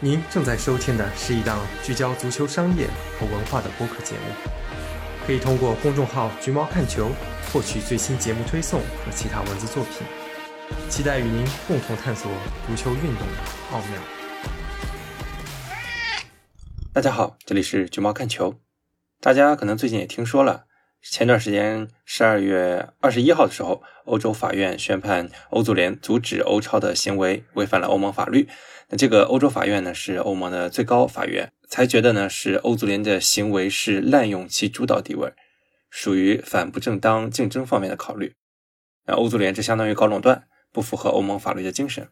[0.00, 4.50] 您正在收听的是一档聚焦足球商业和文化的播客节目，
[5.24, 7.10] 可以通过公众号“橘猫看球”
[7.52, 10.04] 获取最新节目推送和其他文字作品。
[10.90, 12.30] 期待与您共同探索
[12.66, 13.34] 足球运动的
[13.70, 14.00] 奥妙。
[16.92, 18.60] 大家好，这里是橘猫看球。
[19.20, 20.64] 大家可能最近也听说了，
[21.10, 28.48] 前段时间十二月二十一号的时候，欧洲法院宣判欧足联阻止欧超的行为违反了欧盟法律。
[28.88, 35.32] 那这个欧洲法院呢，是欧盟的最高法院，裁决的呢是欧足联的行为是滥用其主导地位，
[35.90, 38.34] 属于反不正当竞争方面的考虑。
[39.06, 42.08] 那欧足联这相当于搞垄断，不符合欧盟法律的精神。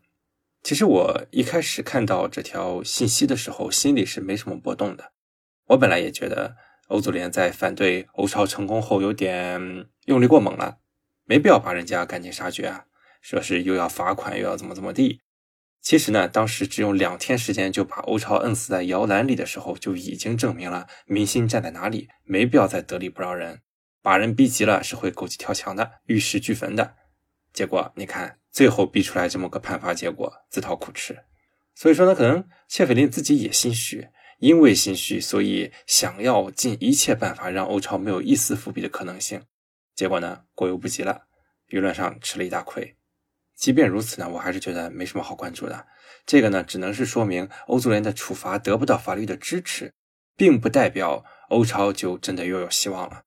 [0.63, 5.13] 其实我一开始看到这条信息的时候，心里是没什么波动的。
[5.69, 6.57] 我本来也觉得
[6.93, 10.77] 欧足联在反对欧超成功后有点用力过猛了，
[11.25, 12.85] 没必要把人家赶尽杀绝啊，
[13.23, 15.23] 说是又要罚款又要怎么怎么地。
[15.81, 23.63] 其实呢，当时只用两天时间就把欧超摁死在摇篮里的时候，就已经证明了民心站在哪里，没必要再得理不饶人，
[24.03, 26.95] 把人逼急了是会狗急跳墙的，玉石俱焚的。
[27.55, 31.25] 结果你看，最后逼出来这么个判罚结果，自讨苦吃。
[31.75, 34.09] 所以说呢，可能切菲林自己也心虚，
[34.43, 39.45] 因为心虚，所以想要尽一切办法让欧超没有一丝伏笔的可能性。
[39.95, 41.27] 结果呢，过犹不及了，
[41.69, 42.97] 舆论上吃了一大亏。
[43.55, 45.87] 即便如此呢，我还是觉得没什么好关注的。
[46.27, 49.93] 这个呢，只能是说明欧足联的处罚得不到法律的支持，
[50.37, 53.23] 并不代表欧超就真的又有希望了。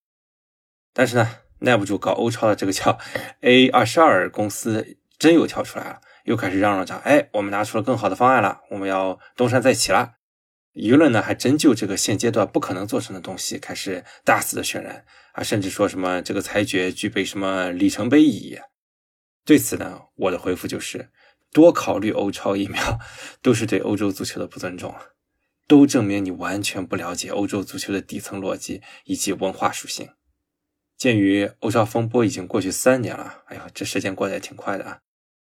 [0.91, 2.99] 但是呢，耐不住搞欧超的这个叫
[3.39, 10.15] A 二十二公司真又跳出来了，又开始嚷嚷着：“哎，我们拿出了更好的方案了，我们要东山再起了。”
[10.75, 18.59] 舆论呢，还真就这个现阶段不可能做成的东西开始大肆的渲染啊，甚至说什么这个裁决具备什么里程碑意义。
[19.45, 21.09] 对此呢，我的回复就是
[21.53, 22.99] 多考虑欧超一秒，
[23.41, 24.93] 都是对欧洲足球的不尊重
[25.65, 30.09] 都证明你完全不了解欧洲足球的底层逻辑以及文化属性。
[30.97, 34.99] 鉴于欧超风波已经过去三年了，哎呀，这时间过得也挺快的啊！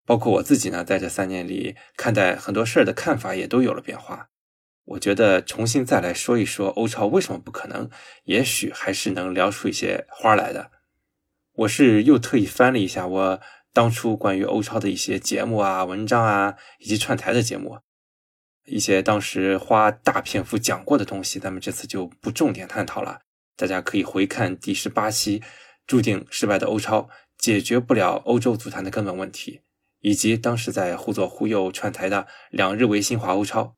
[0.04, 4.28] 包括我自己呢，在这三年里看待很多事儿的看法也都有了变化。
[4.86, 7.90] 我觉得重新再来说一说欧超为什么不可能，
[8.24, 10.70] 也许还是能聊出一些花来的。
[11.52, 13.40] 我是又特意翻了一下我。
[13.72, 17.80] 当初关于欧超的一些节目啊、文章啊，以及串台的节目，
[18.64, 23.20] 一些当时花大篇幅讲过的东西，咱们这次就不重点探讨了。
[23.54, 25.42] 大家可以回看第十八期，
[25.86, 29.60] 注定失败的欧超解决不了欧洲足坛的根本问题，
[30.00, 33.76] 以及当时在忽左忽右串台的两日维新华欧超。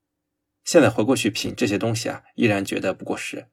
[0.68, 3.46] 现在回过去品这些东西啊，依然觉得不过时。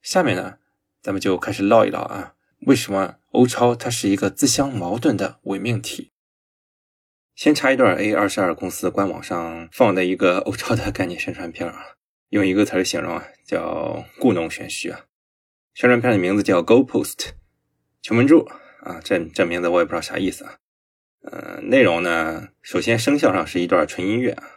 [0.00, 0.56] 下面呢，
[1.02, 2.32] 咱们就开始唠一唠啊。
[2.60, 6.12] 为什么欧超它是一个自相矛盾的伪命题？
[7.34, 11.96] 先插一段 A 二十二公司官网上放的一个欧超的概念宣传片啊，
[12.30, 15.04] 用一个词形容啊，叫故弄玄虚啊。
[15.74, 17.32] 宣传片的名字叫 Go Post，
[18.00, 18.48] 球门柱
[18.80, 20.56] 啊，这这名字我也不知道啥意思啊。
[21.24, 24.51] 呃，内容呢，首先声效上是一段纯音乐啊，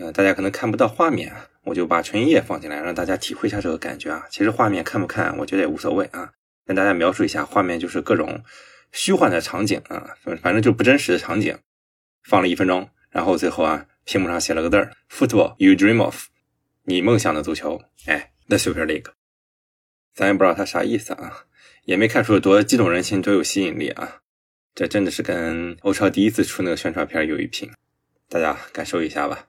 [0.00, 4.26] 呃，大家可能看不到画面啊，我就把纯音乐放进来，让大家体会一下这个感觉啊。
[4.30, 6.32] 其实画面看不看，我觉得也无所谓啊。
[6.64, 8.42] 跟大家描述一下画面，就是各种
[8.92, 11.58] 虚幻的场景啊，反正就不真实的场景，
[12.22, 16.28] 放了一分钟，然后最后啊，屏幕上写了个字儿：“Football you dream of”，
[16.84, 19.10] 你梦想的足球，哎，The Super League，
[20.14, 21.44] 咱也不知道它啥意思啊，
[21.84, 24.20] 也没看出多激动人心，多有吸引力啊，
[24.74, 27.70] 这真的是跟欧超第一次出那个宣传片有一拼，
[28.30, 29.48] 大家感受一下吧。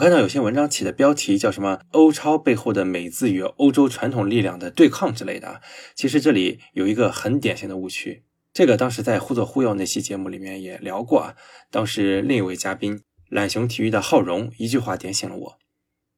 [0.00, 5.60] 看到有些文章起的标题叫什么“欧超背后的美字与欧洲传统力量的对抗”之类的，
[5.94, 8.24] 其实这里有一个很典型的误区，
[8.54, 11.36] 这个当时在《忽左忽右》那期节目里面也聊过啊。
[11.70, 15.58] 当时另一位嘉宾懒熊体育的浩荣一句话点醒了我，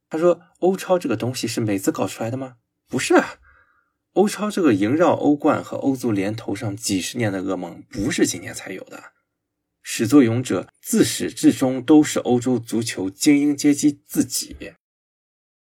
[0.08, 2.55] 他说：“欧超这个东西是美资搞出来的吗？
[2.88, 3.34] 不是啊，
[4.12, 9.02] 欧超这个萦绕欧冠和欧足联头上几十年的噩梦，不是今天才有的。
[9.82, 14.56] 始作俑者自始至终都是欧洲足球精英阶级自己。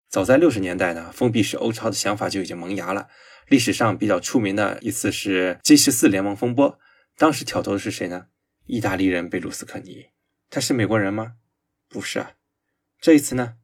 [0.10, 3.08] 早在六十年代呢，封闭式欧超的想法就已经萌芽了。”
[3.50, 6.80] 历史上比较出名的一次是 G 十四联盟风波，
[7.18, 8.28] 当时挑头的是谁呢？
[8.68, 10.10] 意大利人贝鲁斯科尼，
[10.52, 11.34] 他是美国人吗？
[11.88, 12.34] 不是啊。
[13.02, 13.56] 这一次呢？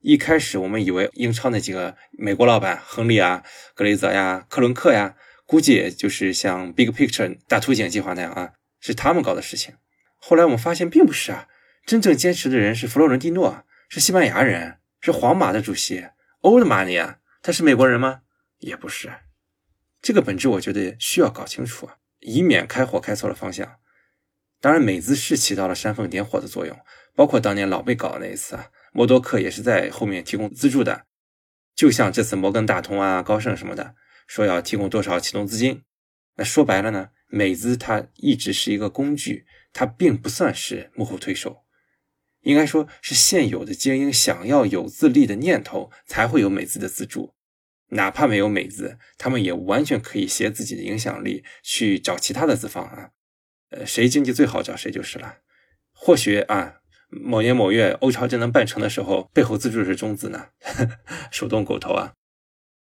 [0.00, 3.44] 一开始我们以为英超那几个美国老板，亨利啊、
[3.76, 5.14] 格雷泽呀、克伦克呀，
[5.46, 9.76] 估计也就是像 Big Picture 大图景计划那样啊，是他们搞的事情。
[10.24, 11.48] 后来我们发现并不是啊，
[11.84, 16.06] 真正坚持的人是弗洛伦蒂诺，是西班牙人，是皇马的主席
[16.42, 18.20] 欧的玛尼啊，他是美国人吗？
[18.58, 19.12] 也不是，
[20.00, 23.78] 这个本质我觉得需要搞清楚啊，以免开火开错了方向。
[24.60, 26.78] 当然，美资是起到了煽风点火的作用，
[27.16, 31.06] 包括当年老贝搞的那一次啊，默多克也是在后面提供资助的。
[31.74, 33.96] 就像这次摩根大通啊、高盛什么的，
[34.28, 35.82] 说要提供多少启动资金，
[36.36, 41.64] 那说白了呢，美资它一直是一个工具，它并不算是幕后推手，
[42.42, 47.34] 应该说是现有的精英想要有自立的念头，才会有美资的资助。
[47.88, 53.10] 哪怕没有美资，他们也完全可以携自己的影响力去找其他的资方啊，
[53.68, 55.40] 呃，谁经济最好找谁就是了。
[55.92, 56.76] 或许啊，
[57.10, 60.48] 某年某月欧超真能办成的时候，背后资助是中资呢，
[61.30, 62.14] 手动狗头啊。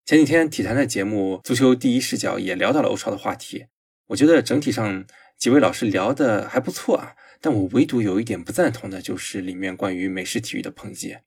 [0.04, 3.66] 前几天体坛的节目《足球第一视角》也聊到了欧超的话题，
[4.08, 5.04] 我觉得整体上
[5.38, 11.18] 几位老师聊的还不错啊，但我唯独有一点不赞同的就是里面关于美式体育的抨击。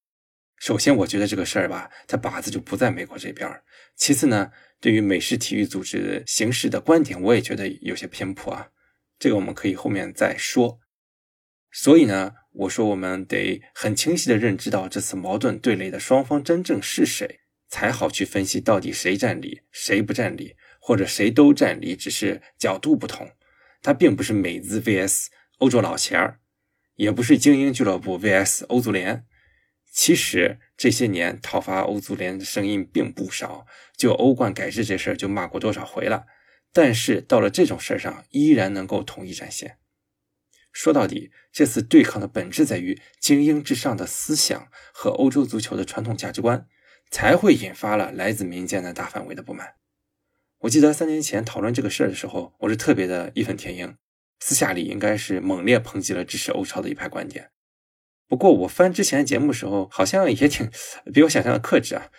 [0.58, 3.50] 首先，我觉得这个事儿吧，它靶子就不在美国这边。
[3.96, 4.52] 其次呢，
[4.82, 8.70] 对于美式体育组织形式的观点，我也觉得有些偏颇啊。
[9.18, 10.80] 这个我们可以后面再说。
[11.72, 23.30] 所以呢，我说我们得很清晰的认知到这次矛盾对垒的双方真正是谁，才好去分析到底谁占理，谁不占理，或者谁都占理，只是角度不同。
[23.82, 25.28] 它并不是美资 VS
[25.58, 26.40] 欧洲老钱儿，
[26.96, 29.26] 也不是精英俱乐部 VS 欧足联。
[29.92, 33.66] 其实这些年讨伐欧足联的声音并不少，
[33.98, 36.26] 就欧冠改制这事儿就骂过多少回了。
[36.72, 39.80] 但是到了这种事儿上，依然能够统一战线。
[40.72, 46.68] 说到底，这次对抗的本质在于精英至上的思想和欧洲足球的传统价值观，
[47.10, 49.74] 才会引发了来自民间的大范围的不满。
[50.62, 53.96] 我记得三年前讨论这个事儿的时候，我是特别的义愤填膺，
[54.40, 57.50] 私下里应该是猛烈抨击了支持欧超的一派观点。
[58.28, 60.70] 不过我翻之前节目时候，好像也挺
[61.14, 62.10] 比我想象的克制啊。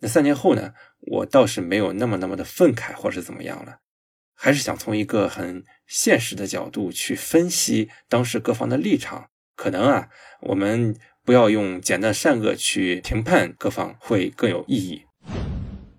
[0.00, 3.78] 那三年后呢，我倒是没有那么那么的愤慨或是怎么样了，
[4.34, 9.30] 还是想从一个很现实的角度去分析当时各方的立场。
[9.54, 10.10] 可能啊，
[10.42, 10.94] 我们
[11.24, 15.06] 不要用简单善恶去评判各方，会更有意义。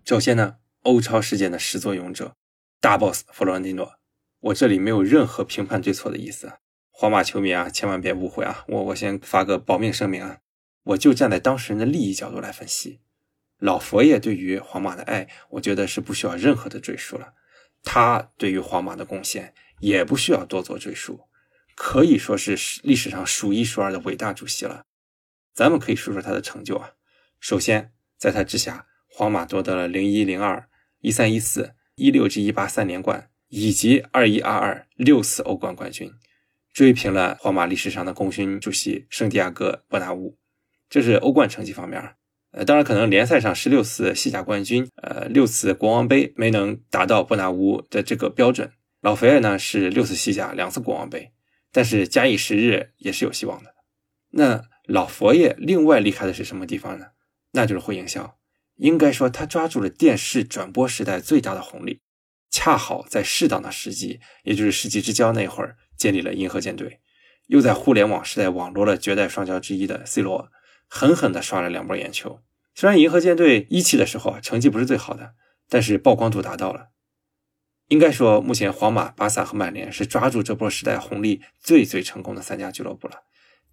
[0.06, 0.58] 首先呢，
[0.88, 2.38] 欧超事件的始作俑者
[2.80, 4.00] 大 boss 弗洛伦蒂诺，
[4.40, 6.54] 我这里没有任何评判对错的意思。
[6.90, 8.64] 皇马球迷啊，千万别误会啊！
[8.70, 10.38] 我我先发个保命声明啊，
[10.84, 13.02] 我就站在当事人的利益角度来分析。
[13.58, 17.34] 老佛爷对于皇马的爱，我觉得是不需要任何的赘述了。
[17.84, 21.28] 他对于皇马的贡献也不需要多做赘述，
[21.76, 24.86] 可以说是历史上数一数二的伟大主席了。
[25.54, 26.94] 咱们可以说说他的成就啊。
[27.42, 36.12] 首先，在他之下，皇马夺得了零一零二、一三一四、一六至一八三连冠，以及二一二二六次欧冠冠军。
[36.74, 40.38] 追平了皇马历史上的功勋主席圣地亚哥·伯纳乌，
[40.88, 42.16] 这是欧冠成绩方面。
[42.52, 48.72] 呃，当然可能联赛上十六次西甲冠军，呃，六次国王杯没能达到伯纳乌的这个标准。
[49.02, 51.32] 老肥尔呢是六次西甲，两次国王杯，
[51.72, 53.74] 但是假以时日也是有希望的。
[54.30, 57.08] 那老佛爷另外厉害的是什么地方呢？
[57.54, 58.38] 那就是会营销。
[58.78, 62.02] 应该说他抓住了电视转播时代最大的红利，
[62.50, 65.78] 恰好在适当的时机，也就是世纪之交那会儿。
[65.98, 67.00] 建立了银河舰队，
[67.48, 70.52] 又在互联网时代网罗了绝代双骄之一的 C 罗，
[70.88, 72.44] 狠狠地刷了两波眼球。
[72.76, 75.34] 虽然银河舰队一期的时候啊成绩不是最好的，
[75.68, 76.90] 但是曝光度达到了。
[77.88, 83.24] 应该说，目前皇马、巴萨和曼联是抓住这波时代红利最最成功的三家俱乐部了，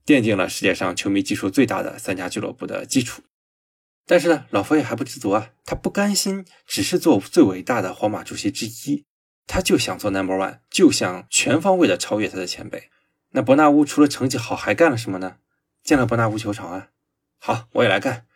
[0.07, 3.21] 奠定了世界上球迷基数最大的三家俱乐部的基础。
[4.07, 9.05] 但是呢，老佛爷还不知足啊，他不甘心只是做最伟大的皇马主席之一。
[9.47, 12.91] 他就想做 number one，就想全方位的超越他的前辈。
[13.31, 15.37] 那伯纳乌除了成绩好，还干了什么呢？
[15.83, 16.89] 建了伯纳乌球场啊。
[17.39, 18.27] 好，我也来干。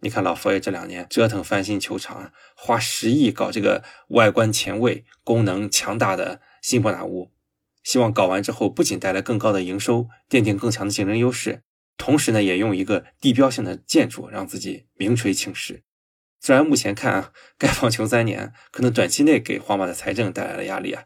[0.00, 7.32] 你看老佛爷这两年折腾翻新球场啊，花十亿搞这个外观前卫、功能强大的新伯纳乌，
[7.82, 11.62] 希望搞完之后不仅带来更高的营收，奠定更强的竞争优势，
[11.98, 15.82] 同时呢，也用一个地标性的建筑让自己名垂青史。
[16.40, 21.04] 虽然目前看啊，盖房穷三年，可能短期内给皇马的财政带来了压力啊。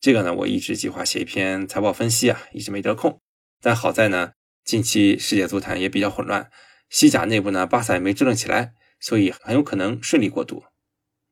[0.00, 3.20] 这个呢，我一直计划写一篇财报分析啊，一直没得空。
[3.60, 4.32] 但好在呢，
[4.64, 6.48] 近期世界足坛也比较混乱，
[6.88, 10.62] 西甲内部呢，巴萨也没支棱起来，所以很有可能顺利过渡。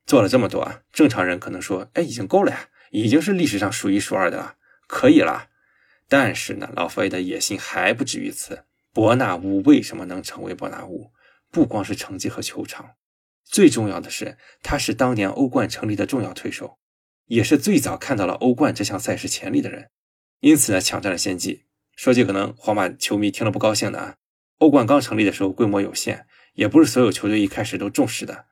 [0.05, 5.47] 做了这么多啊，正常人可能说，哎，已经够了呀，已经是历史上数一数二的了，可以了。
[6.09, 8.65] 但是呢，老佛爷的野心还不止于此。
[8.97, 11.11] 伯纳乌为什么能成为伯纳乌？
[11.51, 12.95] 不光是成绩和球场。
[13.45, 16.79] 最重要的是，他是当年欧冠成立的重要推手，
[17.27, 19.91] 也是最早看到了欧冠这项赛事潜力的人，
[20.39, 21.65] 因此呢，抢占了先机。
[21.95, 24.15] 说句可能皇马球迷听了不高兴的啊，
[24.57, 26.25] 欧冠刚成立的时候规模有限，
[26.55, 28.45] 也不是所有球队一开始都重视的。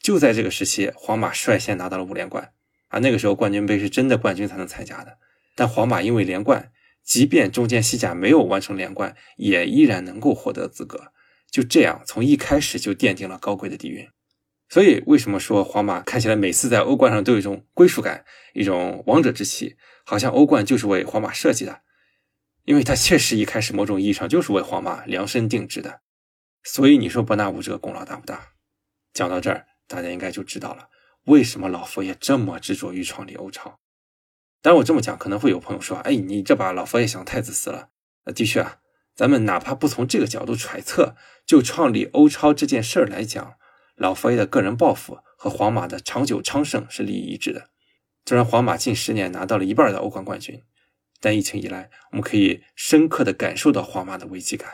[0.00, 2.52] 就在这个时期，皇马率先拿到了五连冠
[2.88, 5.18] 啊，那个时候冠军杯是真的冠军才能参加的。
[5.54, 6.72] 但皇马因为连冠，
[7.04, 11.12] 即便中间西甲没有完成连冠，也依然能够获得资格。
[11.50, 14.08] 就这样，从一开始就奠定了高贵的底蕴。
[14.68, 21.82] 所以，为什么说皇马看起来每次在欧冠上都有一种归属感、一种王者之气，好像欧冠就是为皇马设计的？
[22.64, 26.00] 因为它确实一开始某种意义上就是为皇马量身定制的。
[26.62, 28.52] 所以，你说伯纳乌这个功劳大不大？
[29.12, 30.88] 讲到这儿，大家应该就知道了
[31.24, 33.78] 为什么老佛爷这么执着于创立欧超。
[34.62, 37.88] 当然，我这么讲可能会有朋友说：“哎，你这把老佛爷想太自私了。”
[38.24, 38.76] 呃，的确啊，
[39.16, 43.54] 咱们哪怕不从这个角度揣测，就创立欧超这件事儿来讲。
[43.96, 47.68] 老佛爷的个人抱负和皇马的长久昌盛是利益一致的。
[48.24, 50.62] 虽然皇马近十年拿到了一半的欧冠冠军，
[51.20, 54.70] 但疫情以来，我们可以深刻的感受到皇马的危机感。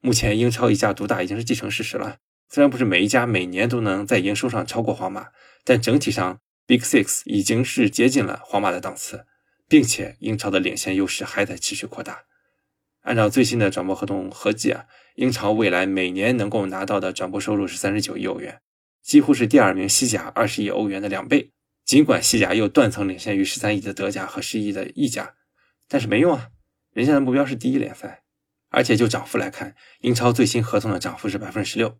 [0.00, 2.18] 目前英超一家独大已经是既成事实了。
[2.50, 5.28] 虽然不是每一家每年都能在营收上超过皇马，
[5.64, 9.26] 但整体上 Big Six 已经是接近了皇马的档次，
[9.68, 12.24] 并且英超的领先优势还在持续扩大。
[13.02, 14.86] 按照最新的转播合同合计啊。
[15.16, 18.62] 英超未来每年能够拿到的转播收入是三十九亿欧元，
[19.02, 21.50] 几乎是第二名西甲二十亿欧元的两倍。
[21.84, 25.34] 尽管西甲又断层领先于十三亿的德甲和十亿的意甲，
[25.86, 26.48] 但是没用啊，
[26.94, 28.22] 人家的目标是第一联赛。
[28.70, 31.98] 而且就涨幅来看，英超最新合同的涨幅是百分之十六，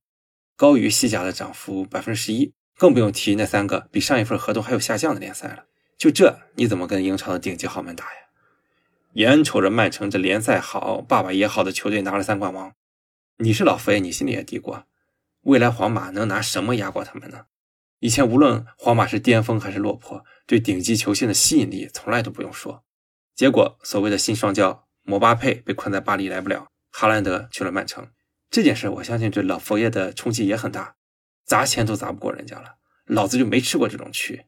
[0.57, 5.65] 高于西甲的涨幅百分之十一，更不用提那三个比上一份合同还有下降的联赛了。
[5.97, 8.11] 就这，你怎么跟英超的顶级豪门打呀？
[9.15, 12.73] 眼瞅着曼城这联赛好、爸爸也好的球队拿了三冠王。
[13.39, 14.85] 你是老佛爷，你心里也嘀咕：
[15.43, 17.47] 未来皇马能拿什么压过他们呢？
[18.01, 22.83] 以前无论皇马是巅峰还是落魄，对顶级球星的吸引力从来都不用说。
[23.35, 28.09] 结果所谓的新双骄姆巴佩被困在巴黎来不了，哈兰德去了曼城。
[28.51, 30.97] 这件事我相信对老佛爷的冲击也很大，
[31.45, 34.47] 砸钱都砸不过人家了，老子就没吃过这种屈。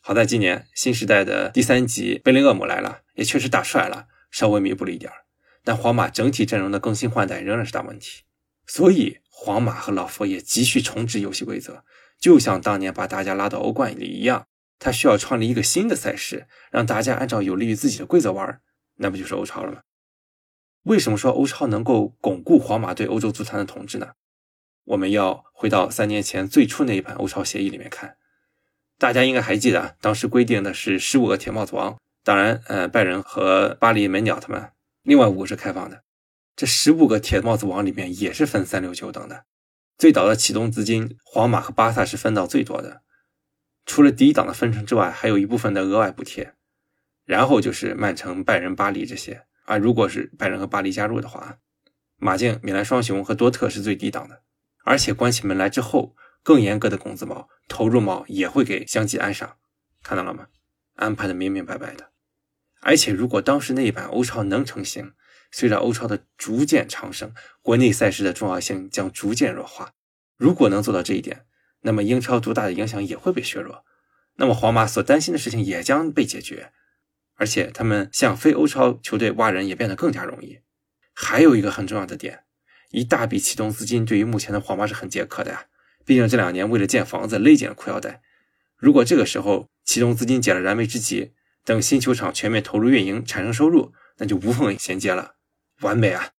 [0.00, 5.24] 好在今年新时代的第三集贝林厄姆来了，也确实打帅了，稍微弥补了一点儿。
[5.64, 8.22] 但皇马整体阵容的更新换代仍然是大问题，
[8.66, 11.84] 所以皇马和老佛爷急需重置游戏规则，
[12.18, 14.46] 就像当年把大家拉到欧冠里一样，
[14.78, 18.60] 他需要创立一个新的赛事，让大家按照有利于自己的规则玩，
[18.96, 19.82] 那不就是欧超了吗？
[20.84, 24.12] 为什么说欧超能够巩固皇马对欧洲足坛的统治呢？
[24.88, 28.16] 我们要回到三年前最初那一版欧超协议里面看，
[28.96, 34.70] 大家应该还记得，当时规定的是十五个铁帽子王，当然，呃，拜仁和巴黎门鸟他们。
[35.02, 36.04] 另外五个是开放的，
[36.56, 39.44] 这十五个铁帽子王里面也是分三六九等的。
[39.98, 43.02] 最早的启动资金，皇马和巴萨是分到最多的。
[43.84, 46.54] 除了第一档的分成之外，还有一部分的额外补贴。
[47.26, 49.76] 然后就是曼城、拜仁、巴黎这些啊。
[49.76, 51.58] 如果是拜仁和巴黎加入的话，
[52.16, 54.40] 马竞、米兰双雄和多特是最低档的。
[54.88, 59.58] 而且关起门来之后，更严格的工资帽、投入帽也会给相继安上。
[60.02, 60.46] 看到了吗？
[60.94, 62.10] 安排的明明白白的。
[62.80, 65.12] 而且，如果当时那一版欧超能成型，
[65.50, 69.92] 随着欧超的逐渐昌盛，国内赛事的重要性将逐渐弱化。
[70.38, 71.44] 如果能做到这一点，
[71.82, 73.84] 那么英超独大的影响也会被削弱。
[74.36, 76.72] 那么皇马所担心的事情也将被解决，
[77.34, 80.60] 而且他们向非欧超球队挖人也变得更加容易。
[81.12, 82.44] 还有一个很重要的点，
[82.90, 85.66] 一大笔启动资金对于目前的皇马是很解渴的呀。
[86.04, 88.22] 毕竟这两年为了建房子勒紧了裤腰带。
[88.76, 95.34] 如果这个时候启动资金解了燃眉之急，等新球场全面投入运营，产生收入，那就无缝衔接了，
[95.80, 96.30] 完美啊！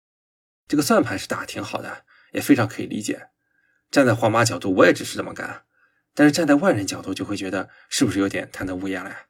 [0.67, 3.28] 这个算盘是打挺好的，也非常可以理解。
[3.90, 5.64] 站在皇马角度，我也只是这么干。
[6.14, 9.26] 但是站在外人角度，就会觉得是不是有点贪得无厌了呀？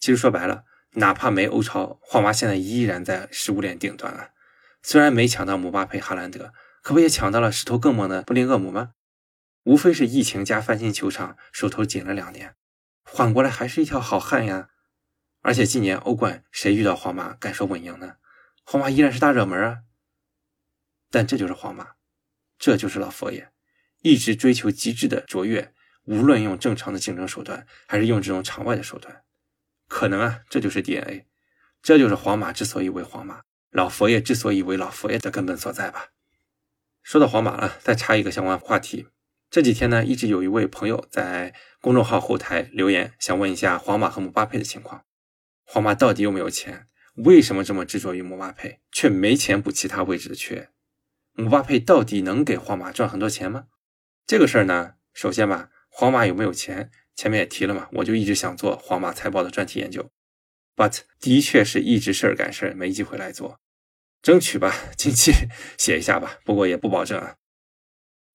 [0.00, 0.64] 其实说白了，
[0.94, 4.30] 哪怕没欧超，皇马现在依然在食物链顶端啊。
[4.82, 8.94] 虽然没抢到姆巴佩、哈兰德，可不也抢到了势头更猛的布林厄姆吗？
[9.64, 12.56] 无非是疫情加翻新球场，手头紧了两年，
[13.04, 14.70] 缓过来还是一条好汉呀。
[15.42, 18.16] 而且今年欧冠谁遇到皇马敢说稳赢呢？
[18.64, 19.78] 皇马依然是大热门啊。
[21.10, 21.94] 但这就是皇马，
[22.58, 23.50] 这就是老佛爷，
[24.00, 29.24] 一直追求极致的卓越，无论用正常的竞争手段，还是用这种场外的手段，
[29.88, 31.26] 可能啊，这就是 DNA，
[31.82, 36.08] 这就是皇马之所以为皇马，老佛爷之所以为老佛爷的根本所在吧。
[37.02, 39.06] 说到皇马了，再插一个相关话题。
[39.48, 45.04] 这几天呢，一直有一位朋友在公众号后台留言，想问一下皇马和姆巴佩的情况。
[45.64, 46.86] 皇马到底有没有钱？
[47.14, 50.70] 为什么这么执着于姆巴佩，却没钱补其他位置的缺？
[51.32, 53.66] 姆巴佩到底能给皇马赚很多钱吗？
[54.26, 56.90] 这个事儿呢，首先吧，皇马有没有钱？
[57.14, 60.10] 前面也提了嘛，我就一直想做皇马财报的专题研究
[60.80, 63.60] ，but 的确是一直事儿赶事儿，没机会来做。
[64.22, 65.30] 争取吧， 近期
[65.76, 67.36] 写一下吧，不过也不保证啊。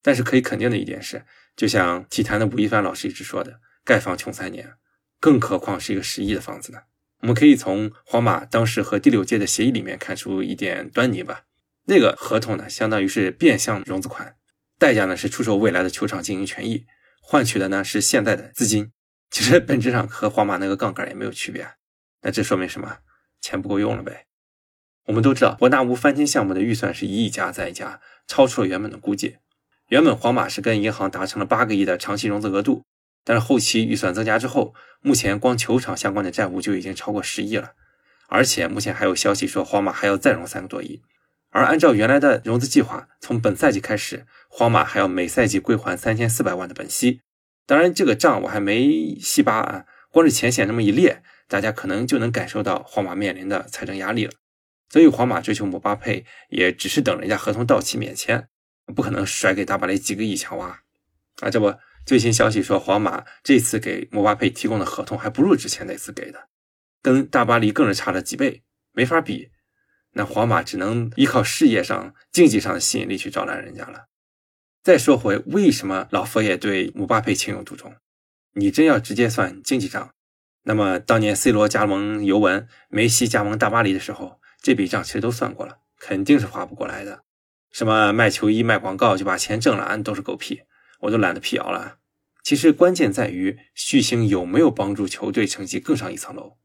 [0.04, 1.26] 但是可以肯定的一点是，
[1.56, 4.74] 就像体坛的吴亦凡老师一直说的，盖房穷三年，
[5.20, 6.82] 更何况是一个十亿的房子呢？
[7.22, 11.46] 我们可以从皇马当时和第六届的协议里面看出一点端倪吧。
[11.88, 14.36] 那个合同呢，相当于是变相融资款，
[14.78, 16.86] 代价呢是出售未来的球场经营权益，
[17.22, 18.92] 换取的呢是现在的资金。
[19.32, 21.68] 其实本质上和皇马那个杠杆也没有区别。
[22.26, 22.98] 那这说明什么？
[23.40, 24.26] 钱不够用了呗。
[25.06, 29.38] 我们都知道，伯纳乌翻新项目的预算是一亿加再加，超出了原本的估计。
[29.90, 32.84] 原本皇马是跟银行达成了八个亿的长期融资额度，
[33.24, 37.74] 但是后期预算增加之后，目前光球场相关的债务就已经超过十亿了。
[38.28, 41.04] 而且目前还有消息说，皇马还要再融三个多亿。
[41.52, 47.22] 而按照原来的融资计划，从本赛季开始，皇马还要每赛季归还三千四百万的本息。
[47.68, 54.32] 当然，这个账我还没细扒啊，光是浅显那么一列，大家可能就能感受到皇马面临的财政压力了。
[54.90, 58.48] 所以，皇马追求姆巴佩，也只是等人家合同到期免签，
[58.96, 60.68] 不可能甩给大巴黎几个亿强挖
[61.42, 61.50] 啊！
[61.50, 61.74] 这不，
[62.06, 66.48] 最新消息说，皇马这次给姆巴佩提供的合同还不如之前那次给的，
[67.02, 69.50] 跟大巴黎更是差了几倍，没法比。
[70.14, 74.06] 那皇马只能依靠事业上、竞技上的吸引力去招揽人家了。
[74.82, 77.94] 再说回为什么老佛爷对姆巴佩情有独钟？
[78.54, 80.15] 你真要直接算经济账，
[80.68, 87.24] 那么当年 C 罗加盟尤文、梅西加盟大巴黎的时候，这笔账其实都算过了，肯定是划不过来的。
[87.72, 90.64] 什么卖球衣、卖广告就把钱挣了，都是狗屁，
[91.02, 91.98] 我都懒得辟谣了。
[92.44, 96.58] 其实关键在于巨星有没有帮助球队成绩更上一层楼。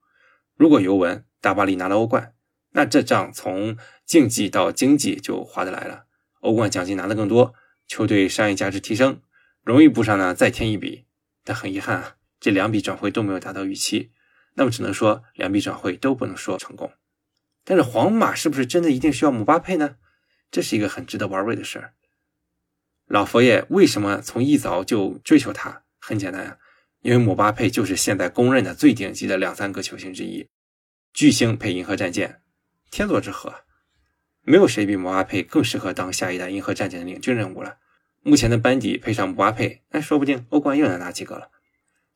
[0.56, 2.34] 如果尤文、大巴黎拿了欧冠，
[2.72, 6.04] 那这账从竞技到经济就划得来了，
[6.40, 7.54] 欧冠奖金拿的更多，
[7.86, 9.20] 球队商业价值提升，
[9.62, 11.06] 荣誉簿上呢再添一笔。
[11.42, 14.10] 但很遗憾啊，这两笔转会都没有达到预期，
[14.54, 16.90] 那么只能说两笔转会都不能说成功。
[17.62, 19.96] 但是皇马是不是真的一定需要姆巴佩呢？
[20.50, 21.92] 这是一个很值得玩味的事儿。
[23.06, 25.84] 老佛爷为什么从一早就追求他？
[25.98, 26.56] 很简单啊，
[27.02, 30.48] 因为姆巴佩就是现在公认的最顶级的两三个球星之一，
[31.12, 32.40] 巨星配银河战舰。
[32.90, 33.54] 天作之合，
[34.42, 37.76] 没有谁比姆巴佩更适合当下一代银河战舰的领军人物了。
[38.22, 41.50] 目前的班底配上姆巴佩，哎，说不定欧冠又能拿几个了。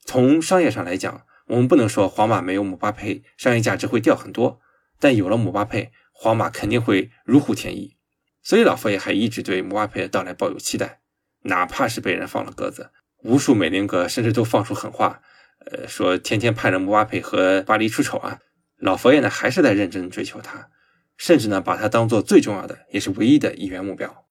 [0.04, 4.60] 从商业上来讲，我们不能说皇马没有姆巴佩，商业价值会掉很多。
[5.00, 7.96] 但有了姆巴佩，皇马肯定会如虎添翼。
[8.42, 11.00] 所以老佛爷还一直对姆巴佩的到来抱有期待，
[11.42, 12.90] 哪怕是被人放了鸽子，
[13.22, 15.22] 无数美林格甚至都放出狠话，
[15.66, 18.40] 呃，说天天盼着姆巴佩和巴黎出丑啊。
[18.76, 20.68] 老佛爷呢，还是在认真追求他，
[21.16, 24.26] 甚至呢，把他当做最重要的，也是唯一的一员目标。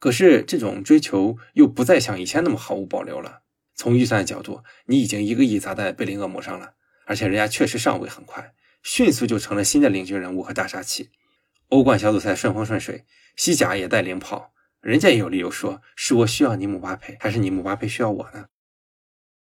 [0.00, 3.42] 可是这种追求又不再像以前那么毫无保留了。
[3.78, 6.74] 从预算角度，你已经一个亿砸在贝林厄姆上了，
[7.06, 11.10] 而且人家确实上位很快，迅速就成了新的领军人物和大杀器。
[11.68, 13.04] 欧冠小组赛顺风顺水，
[13.36, 18.46] 西甲也带领跑，人家也有理由说，是我需要你姆巴佩，还是你姆巴佩需要我呢？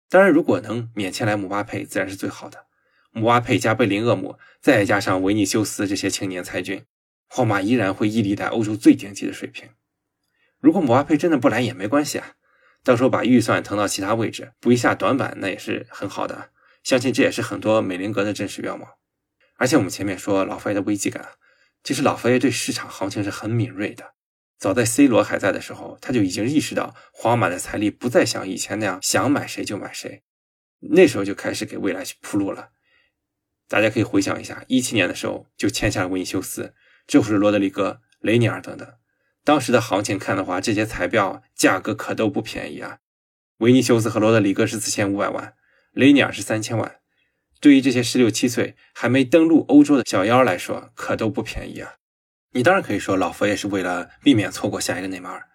[0.10, 2.66] 当然，如果能免签来姆巴佩，自然是最好的。
[3.12, 6.86] 姆巴佩加贝林厄姆，再加上维尼修斯这些青年才俊，
[7.28, 9.70] 皇马依然会屹立在欧洲最顶级的水平。
[10.60, 12.34] 如果姆巴佩真的不来也没关系啊，
[12.84, 16.50] 到时候把预算腾到其他位置，补一下短板，那也是很好的。
[16.84, 18.90] 相信这也是很多美林格的真实愿望。
[19.56, 21.30] 而且我们前面说老佛爷的危机感，
[21.84, 24.14] 其实老佛爷对市场行情是很敏锐的。
[24.58, 30.24] 早在 C 罗还在的时候，他就已经意识到皇马的财力不再像以前那样想买谁就买谁，
[30.80, 32.70] 那时候就开始给未来去铺路了。
[33.70, 36.74] 大家可以回想一下，一七年的时候就签下了维尼修斯，
[37.08, 38.88] 之后是罗德里戈、雷尼尔等等。
[39.44, 43.00] 当时的行情看的话，这些彩票价格可都不便宜啊。
[43.58, 45.54] 维尼修斯和罗德里戈是四千五百万，
[45.92, 46.96] 雷尼尔是三千万。
[47.60, 51.96] 对于这些十六七岁还没登陆欧洲的小妖来说，可都不便宜啊。
[52.52, 55.48] 你当然可以说老佛爷是为了避免错过下一个内马尔，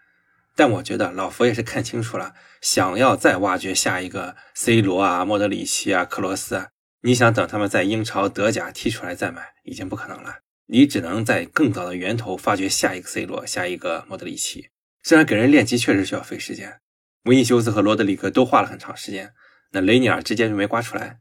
[0.57, 6.69] 但我觉得老佛爷是看清楚了，想要再挖掘下一个 C 罗啊、莫德里奇啊、克罗斯啊。
[7.03, 10.39] 你想等他们在英超、德甲踢出来再买，已经不可能了。
[10.71, 14.69] 你只能在更早的源头发掘下一个 C 罗，下一个莫德里奇。
[15.03, 16.81] 虽然给人练级确实需要费时间，
[17.25, 19.33] 维尼修斯和罗德里克都花了很长时间，
[19.73, 21.21] 那雷尼尔直接就没刮出来。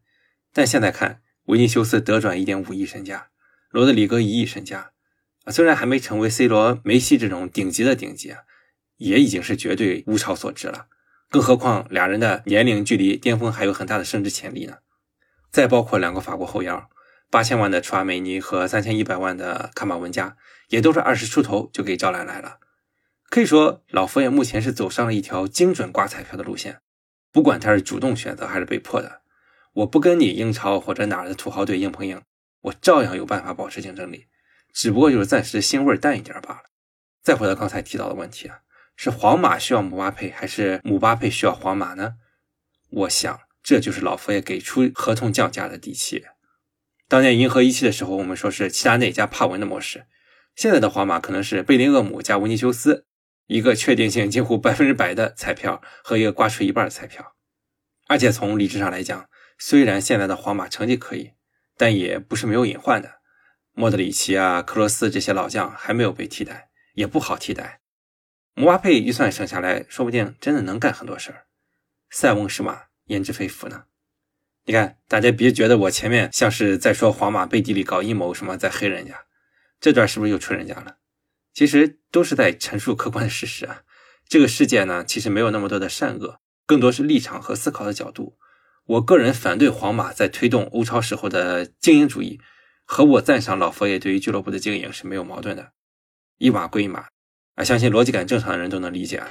[0.51, 3.29] 但现在看，维尼修斯得转一点五亿身价，
[3.69, 4.91] 罗德里格一亿身价，
[5.45, 8.41] 啊，虽然还没成为 C 罗、梅西这种顶级的顶级啊，
[8.97, 10.87] 也已经是绝对物超所值了。
[11.29, 14.79] 更何况俩人的年龄距离巅峰还有很大的升值潜力呢。
[15.49, 16.89] 再包括两个法国后腰，
[17.29, 20.37] 八千万的楚阿梅尼和三千一百万的卡马文加，
[20.69, 22.59] 也都是二十出头就给招揽来了。
[23.29, 26.79] 可以说，老佛爷目前是走上了一条精准刮彩票的路线。
[27.33, 29.21] 不管他是主动选择还是被迫的，
[29.73, 32.21] 我不跟你英超或者哪儿的土豪队硬碰硬，
[32.61, 34.27] 我照样有办法保持竞争力，
[34.73, 36.63] 只不过就是暂时腥味淡一点罢了。
[37.21, 38.59] 再回到刚才提到的问题啊，
[38.95, 42.15] 是皇马需要姆巴佩，还是姆巴佩需要皇马呢？
[42.89, 43.39] 我想。
[43.63, 46.23] 这就是老佛爷给出合同降价的底气。
[47.07, 50.05] 当年银河一期的时候，我们说是齐达内加帕文的模式。
[50.55, 53.05] 现在的皇马可能是贝林厄姆加维尼修斯，
[53.45, 57.35] 一个确定性几乎百分之百的彩票和一个刮出一半的彩票。
[58.07, 61.31] 而且从理智上来讲，虽然现在的皇马成绩可以，
[61.77, 63.19] 但也不是没有隐患的。
[63.73, 67.79] 莫德里奇啊、克罗斯这些老将还没有被替代，也不好替代。
[68.53, 71.45] 姆巴佩预算省下来，说不定真的能干很多事儿。
[72.09, 72.87] 塞翁失马。
[73.07, 73.85] 焉知非福呢？
[74.67, 79.23] 你看，大家别觉得我前面像是在说皇马背地里搞阴谋，什么在黑人家，
[79.79, 80.97] 这段是不是又吹人家了？
[81.53, 83.83] 其实都是在陈述客观的事实啊。
[84.27, 88.37] 这个世界呢，其实没有那么多的善恶，更多是立场和思考的角度。
[88.87, 92.41] 我个人反对皇马在推动欧超时候的精英主义，
[92.83, 95.71] 和我赞赏老佛爷对于俱乐部的经营是没有矛盾的。
[96.39, 97.05] 一码归一码
[97.55, 99.29] 啊，相信逻辑感正常的人都能理解啊。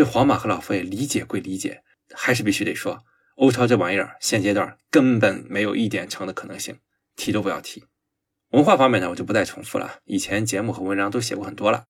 [0.00, 1.82] 对皇马和老佛爷理解归理解，
[2.14, 6.78] 还是必须得说，欧超这玩意儿现阶段根本没有一点成的可能性，
[7.16, 7.84] 提都不要提。
[8.52, 11.84] 文化方面呢，我就不再重复了，以前节目和文章都写过很多了。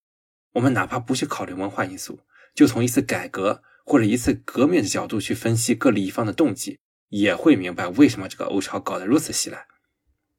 [0.54, 2.18] 我们哪怕不去考虑文化因素，
[2.52, 9.66] 就从一次改革或者一次革命的角度去分析各利益方的动机，也会明白为什么这个欧超搞得如此稀烂。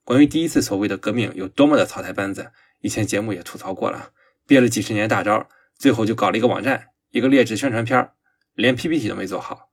[0.03, 4.11] 关于第一次所谓的革命有多么的草台班子，以前节目也吐槽过了，
[4.45, 5.47] 憋了几十年大招，
[5.79, 6.89] 最后就搞了一个网站。
[7.11, 8.09] 一个劣质宣传片
[8.53, 9.69] 连 PPT 都没做好，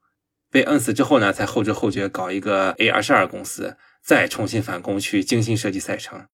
[0.50, 6.26] 被摁死之后呢，才后知后觉搞一个 A 二十二公司，再重新返工去精心设计赛程，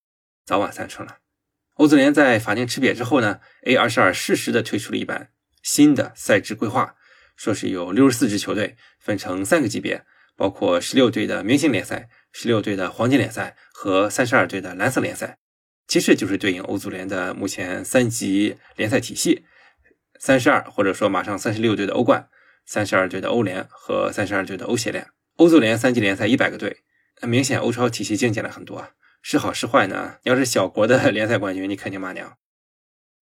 [0.44, 1.18] 早晚三春了。
[1.74, 5.30] 欧足联在法定吃瘪之后呢，A 二十二适时的推出了一版
[5.62, 6.94] 新的赛制规划，
[7.36, 10.04] 说是有六十四支球队分成三个级别，
[10.36, 15.38] 包括十六队的明星联赛、十六队的黄金联赛和三十二队的蓝色联赛，
[15.88, 19.44] 其实就是对应欧足联的目前三级联赛体系。
[20.26, 22.30] 三十二，或者说马上三十六队的欧冠，
[22.64, 25.06] 三十二队的欧联和三十二队的欧协联，
[25.36, 26.78] 欧足联三级联赛一百个队，
[27.20, 28.88] 明显欧超体系精简了很多。
[29.20, 30.16] 是好是坏呢？
[30.22, 32.38] 你 要是小国的联赛冠军，你肯定骂娘。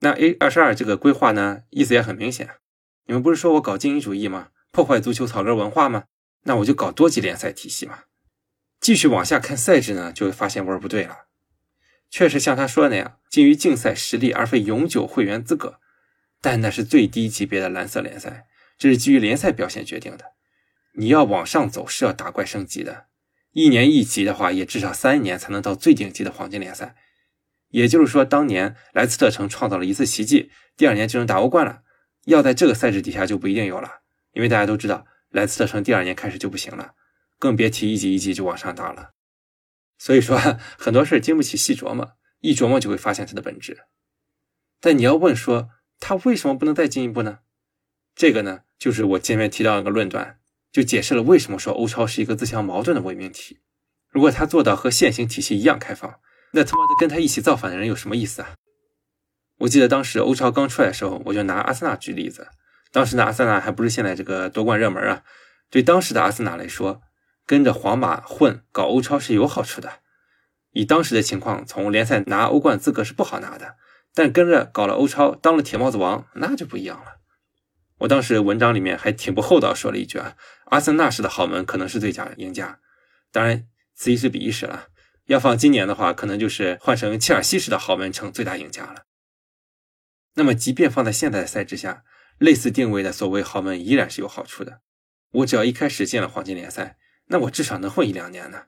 [0.00, 2.50] 那 A 二十二这个规划呢，意思也很明显。
[3.06, 4.48] 你们不是说我搞精英主义吗？
[4.70, 6.04] 破坏足球草根文化吗？
[6.42, 8.00] 那我就搞多级联赛体系嘛。
[8.78, 11.20] 继续往下看赛制呢，就会发现味儿不对了。
[12.10, 15.80] 确实像他说的那样，基于竞赛实力而非永久会员资格。
[16.40, 18.46] 但那是最低级别的蓝色联赛，
[18.78, 20.32] 这是基于联赛表现决定的。
[20.94, 23.06] 你要往上走是要打怪升级的，
[23.52, 26.96] 一年一级的话，也至少三年才能到最顶级的黄金联赛。
[27.68, 31.82] 也就是说，当年莱斯特城创造了一次奇迹，第二年就能打欧冠了。
[32.24, 34.00] 要在这个赛制底下就不一定有了，
[34.32, 36.94] 因为大家都知道莱斯特城第二年开始就不行了，
[37.38, 39.10] 更别提一级一级就往上打了。
[39.98, 40.36] 所以说
[40.78, 43.78] 很多事经不起细琢磨，一琢磨就会发现它的本质。
[44.80, 45.70] 但你要问说，
[46.00, 47.38] 他为什么不能再进一步呢？
[48.16, 50.40] 这个呢，就是我前面提到一个论断，
[50.72, 53.60] 就解释了为什么说欧超是一个自相矛盾的伪命题。
[54.08, 56.18] 如果他做到和现行体系一样开放，
[56.52, 58.54] 那他妈的跟他一起造反的人有什么意思啊？
[59.58, 62.48] 我记得当时欧超刚出来的时候，我就拿阿森纳举例子。
[62.90, 65.22] 当时的阿森纳还不是现在这个夺冠热门啊。
[65.70, 67.02] 对当时的阿森纳来说，
[67.46, 70.00] 跟着皇马混搞欧超是有好处的。
[70.72, 73.76] 以当时的情况，从联赛拿欧冠资格是不好拿的。
[74.14, 77.20] 但跟着搞了欧超，当了铁帽子王，那就不一样了。
[77.98, 82.80] 我当时文章里面还挺不厚道，说了一句啊，阿森纳式的豪门可能是最佳赢家。
[83.30, 84.88] 当然，此一时彼一时了。
[85.26, 89.04] 要放今年的话，可能就是换成切尔西式的豪门成最大赢家了。
[90.34, 92.02] 那么，即便放在现在的赛制下，
[92.38, 94.80] 类似定位的所谓豪门依然是有好处的。
[95.32, 96.96] 我只要一开始进了黄金联赛，
[97.26, 98.64] 那我至少能混一两年呢。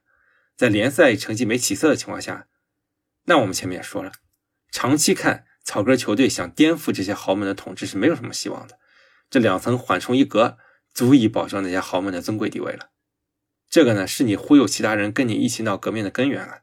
[0.57, 2.47] 在联赛成绩没起色的情况下，
[3.25, 4.13] 那我们前面也说了。
[4.73, 8.79] 长期看，草根球队想颠覆这些豪门的统治是没有什么希望的。
[9.31, 10.57] 这两层缓冲一隔，
[10.93, 12.89] 足以保证那些豪门的尊贵地位了。
[13.69, 16.59] 这个呢，是你忽悠其他人跟你一起闹革命的根源啊！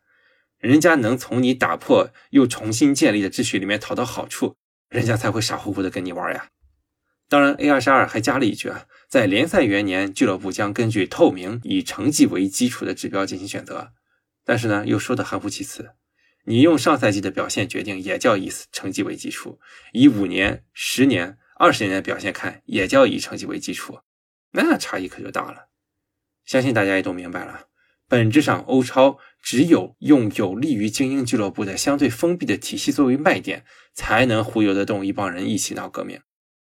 [0.58, 4.56] 人家能从你打破又重新建立的秩序里面讨到好处，
[4.90, 6.50] 人家才会傻乎乎的跟你玩呀。
[7.30, 13.94] 当然，A 二十二还加了一句啊，在联赛元年，俱乐部将根据透明、以成绩为基础的指标进行选择。
[14.44, 15.92] 但是呢，又说的含糊其辞。
[16.50, 19.60] 你用上赛季的表现决定，也叫以成绩为基础；
[19.94, 24.00] 以五年、十年、二十年的表现看，也叫以成绩为基础。
[24.54, 25.68] 那差异可就大了。
[26.46, 27.68] 相信大家也都明白了，
[28.08, 36.20] 本质上欧超只有用有利于精英俱乐部的相对封闭的体系作为卖点，才能忽悠得动一帮人一起闹革命。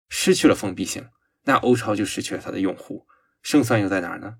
[0.09, 1.07] 失去了封闭性，
[1.45, 3.07] 那欧超就失去了它的用户，
[3.41, 4.35] 胜算又在哪儿呢？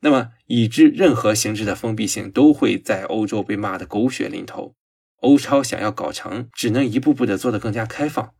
[0.00, 4.74] 那么，已知任何形式的封闭性都会在欧洲被骂得狗血淋头。
[5.20, 8.34] 欧超想要搞成，只能一步步的做得更加开放。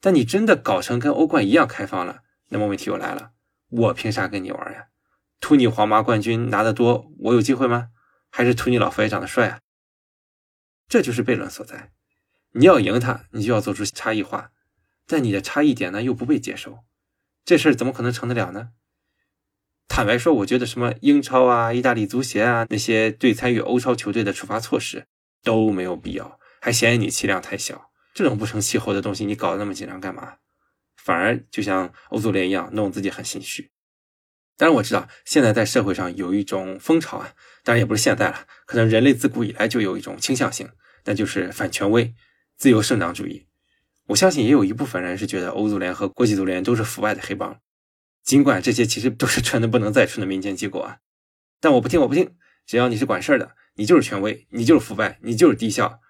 [0.00, 3.32] 但你真的搞成跟欧冠一样开放了，那么问题又来了：
[3.70, 4.86] 我凭啥跟你玩呀？
[5.40, 7.88] 图你皇马冠军拿得多，我有机会吗？
[8.30, 9.60] 还是图你老佛爷长得帅啊？
[10.88, 11.92] 这就是悖论所在。
[12.52, 14.50] 你要赢他，你就要做出差异化，
[15.06, 16.80] 但你的差异点呢又不被接受，
[17.44, 18.70] 这事儿怎么可能成得了呢？
[19.88, 25.06] 坦白说，我觉得什么英超啊、意大利足协啊那些对参与欧超球队的处罚措施
[25.44, 27.92] 都没有必要，还嫌你气量太小。
[28.12, 30.38] 这种不成气候的东西，你搞得那么紧张干嘛？
[30.96, 33.70] 反而就像欧足联一样，弄自己很心虚。
[34.56, 40.70] 当然我知道，现在在社会上有一种风潮啊，当然也不是现在了，可能人类自古以来就有一种倾向性，
[41.04, 42.14] 那就是反权威、
[42.56, 43.46] 自由圣党主义。
[44.06, 47.58] 我相信也有一部分人是觉得欧足联和国际足联都是腐败的黑帮，
[48.22, 50.98] 尽管这些其实都是 蠢的不能再蠢的民间机构啊。
[51.60, 56.00] 但我不听，我不听，只要你是管事儿的，你就是权威，你就是腐败，你就是低效，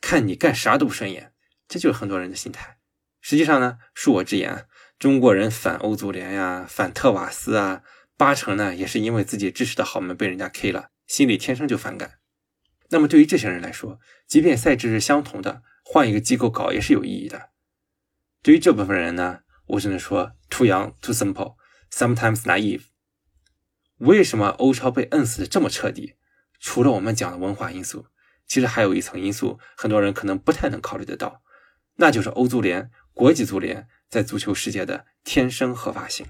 [0.00, 1.32] 看你干啥都不顺眼，
[1.68, 2.78] 这就是很多人的心态。
[3.20, 4.66] 实际上呢，恕我直言。
[4.98, 7.82] 中国人反欧足联呀，反特瓦斯啊，
[8.18, 12.18] 八成呢也是因为自己支持的豪门被人家 K 了，心里天生就反感。
[12.90, 17.48] 那么对于这些人来说，即便赛制是相同的，换一个机构搞也是有意义的。
[18.42, 21.54] 对于这部分人呢，我只能说 too young, too simple,
[21.90, 22.82] sometimes naive。
[23.98, 26.16] 为什么欧超被摁死的这么彻底？
[26.60, 28.06] 除了我们讲的文化因素，
[28.46, 31.42] 其实还有一层因素，很多人可能不太能考虑得到，
[31.96, 33.88] 那就是欧足联、国际足联。
[34.10, 36.26] 在足球世界的天生合法性，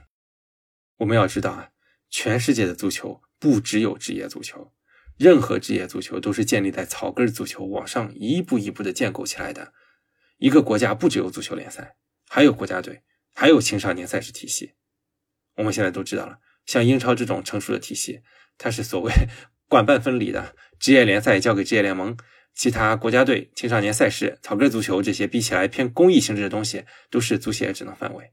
[0.99, 1.71] 我们要知道啊，
[2.11, 4.75] 全世界的足球不只有职业足球，
[5.17, 9.73] 任何职业足球都是建立在草根足球往上一步一步的建构起来的。
[10.37, 11.97] 一个国家不只有足球联赛，
[12.29, 14.75] 还有国家队，还有青少年赛事体系。
[15.55, 18.21] 我们现在都知道了，像英超这种成熟的体系，
[18.59, 19.11] 它是所谓
[19.71, 22.17] 管办分离的，职业联赛交给职业联盟。
[22.53, 28.33] 其他国家队、青少年赛事、草根足球这些比起来偏公益性质的东西，都是足协职能范围。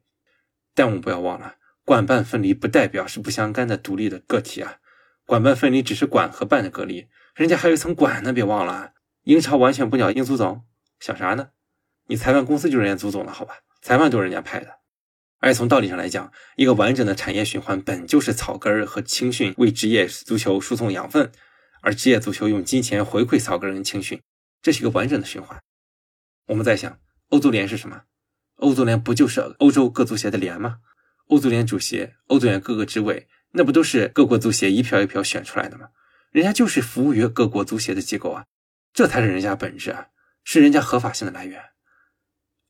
[0.73, 4.78] 但我们不要忘了，管办分离不代表是不相干的独立的个体啊。
[5.28, 8.93] 管办分离只是管和办的隔离，人家还有一层管呢，别忘了。
[9.21, 10.65] 英超完全不鸟英足总，
[11.00, 11.50] 想啥呢？
[12.08, 13.60] 你裁判公司就是人家足总的好吧？
[13.84, 14.80] 裁判都是人家派的。
[15.39, 21.32] 而且从道理上来讲，一个完整的产业循环本就是草根儿和青训为职业足球输送养分。
[21.82, 24.21] 而职业足球用金钱回馈草根人青训，
[24.62, 25.62] 这是一个完整的循环。
[26.47, 28.02] 我们在想，欧足联是什么？
[28.56, 30.78] 欧足联不就是欧洲各足协的联吗？
[31.28, 35.89] 欧足联主席、欧足联各个职位，那不都是各国足协一票一票选出来的吗？
[36.32, 38.45] 人家就是服务于各国足协的机构啊，
[38.91, 40.08] 这才是人家本质啊，
[40.43, 41.62] 是人家合法性的来源。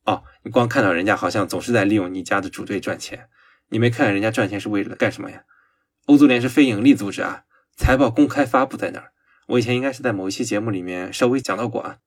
[0.08, 3.28] 哦，你光看到人家好像总是在利用你家的主队赚钱，
[3.68, 5.42] 你没看人家赚钱是为了干什么呀？
[6.06, 7.44] 欧足联是非盈利组织啊。
[7.76, 9.12] 财报公开发布在那儿，
[9.48, 11.98] 我以前应该是在某一期节目里面稍微讲到过啊。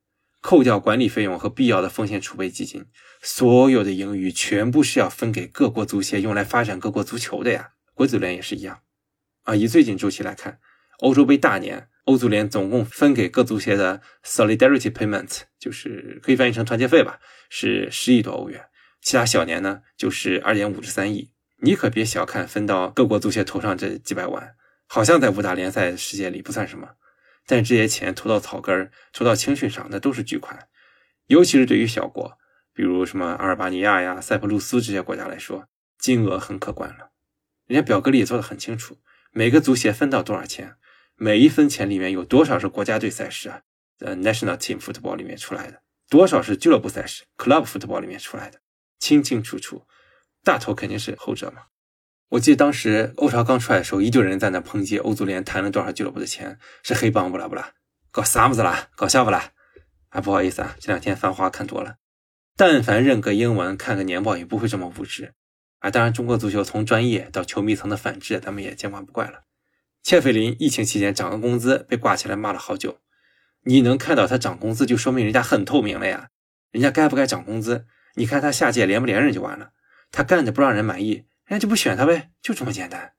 [0.41, 2.87] 扣掉管理费用和必要的风险储备基金，
[3.21, 7.73] 所有的盈余全部是要分给各国足协用来发展各国足球的呀。
[7.93, 8.79] 国足联也是一样
[9.43, 9.55] 啊。
[9.55, 10.59] 以最近周期来看，
[11.01, 17.19] 欧洲杯大年，欧足联总共分给各足协的 solidarity payment，就是可以翻译成团结费吧，
[17.53, 18.69] 是十亿多欧元。
[19.01, 21.33] 其他小年呢，就是二点五至三亿。
[21.57, 24.55] 你可别小看分到各国足协头上这几百万。
[24.87, 26.95] 好像在五大联赛世界里不算什么，
[27.45, 30.67] 但这些钱投到草根、投到青训上，那都是巨款。
[31.27, 32.37] 尤其是对于小国，
[32.73, 37.11] 比如什么阿尔巴尼亚呀、塞浦路斯这些国家来说，金额很可观了。
[37.67, 38.97] 人家表格里也做得很清楚，
[39.31, 40.75] 每个足协分到多少钱，
[41.15, 43.61] 每一分钱里面有多少是国家队赛事啊，
[43.99, 45.81] 呃，national team football 里面出来的，
[46.11, 48.59] 多少是俱乐部赛事 club football 里面出来的，
[48.99, 49.87] 清清楚楚。
[50.43, 51.63] 大头肯定是后者嘛。
[52.27, 57.71] 我记得当时欧超刚出来的时候，一堆人在那抨击欧足联谈了多少俱乐部的钱是黑帮不啦不啦，
[58.11, 59.53] 搞啥么子啦，搞笑不啦？
[60.09, 61.95] 啊，不好意思啊，这两天繁花看多了，
[62.57, 65.33] 但凡认个英文、看个年报，也不会这么无知。
[65.79, 69.43] 啊，当然，中国足球从专业到球迷层的反制，咱们也见怪不怪了。
[70.03, 72.99] 切菲林疫情期间涨个工资，被挂起来骂了好久。
[73.63, 76.29] 你能看到他涨工资，就说明人家很透明了呀。
[76.71, 77.85] 人家该不该涨工资？
[78.15, 79.71] 你看他下届连不连任就完了。
[80.11, 83.13] 他干的不让人满意，人家就不选他呗，就这么简单。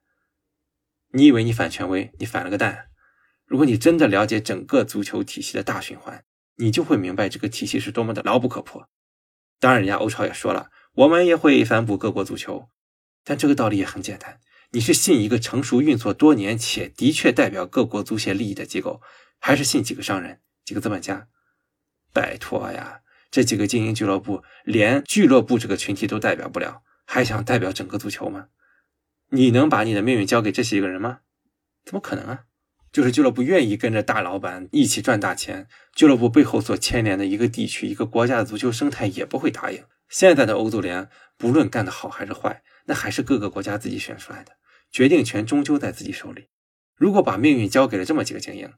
[1.13, 2.87] 你以为你反权威，你反了个蛋。
[3.45, 6.23] 如果你真的了解整个足球体系的大循环，
[6.57, 8.89] 你就会明白这个体系是多么的牢不可破。
[9.59, 10.69] 当然，人家欧超也说了。
[10.93, 12.69] 我们也会反哺各国足球，
[13.23, 14.39] 但这个道理也很简单：
[14.71, 19.01] 你是信一个成熟运作多年且的确代表各国足协利益的机构，
[19.45, 21.27] 还是信几个商人、几个资本家？
[22.13, 28.47] 拜托呀，这几个精英俱乐部连俱乐部这个群体都代表不了，还想代表整个足球吗？
[29.31, 31.19] 你能把你的命运交给这些个人吗？
[31.83, 32.45] 怎么可能啊？
[32.93, 39.83] 就是俱乐部愿意跟着大老板一起赚大钱，俱乐部背后所牵连的一个地区、一个国家的足球生态也不会答应。
[40.07, 44.53] 现在的欧足联，不论干得好还是坏，那还是各个国家自己选出来的，
[44.89, 46.47] 决定权终究在自己手里。
[46.95, 48.71] 如果把命运交给了这么几个精英，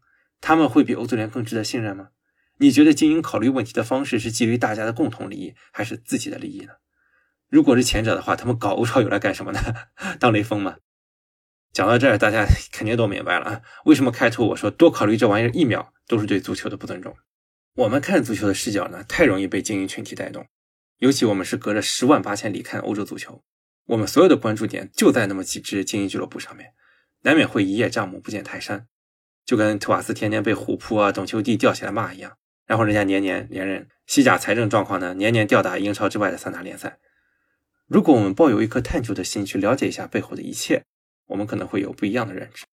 [0.45, 2.09] 他们会比欧足联更值得信任吗？
[2.59, 6.73] 你觉得精英考虑问题的方式是基于大家的共同利益，还是自己的利益呢？
[7.49, 9.59] 如果是前者的话，他们搞欧超有来干什么呢？
[10.21, 10.77] 当雷锋吗？
[11.73, 17.17] 讲到这儿，大家肯定都明白了啊，为什么开头我说多考虑这玩意儿一秒都是对足球的不尊重？
[17.77, 20.45] 我们看足球的视角呢，太容易被精英群体带动。
[20.99, 23.43] 尤其我们是隔着十万八千里看欧洲足球，
[23.87, 26.73] 我们所有的关注点就在那么几支精英俱乐部上面，
[27.23, 28.85] 难免会一叶障目不见泰山，
[29.45, 36.97] 就跟托瓦斯天天被虎扑啊、懂球帝吊起来骂一样，然后人家年年连任，西甲财政状况呢年年吊打英超之外的三大联赛。
[37.87, 40.83] 如果我们抱有一颗探究的心去了解一下背后的一切，
[41.27, 42.65] 我们可能会有不一样的认知。